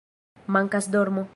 [0.47, 1.27] "Mankas dormo"